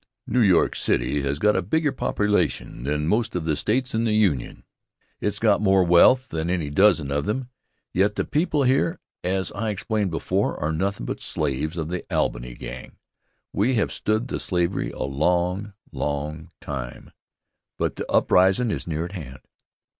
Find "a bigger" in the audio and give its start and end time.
1.55-1.91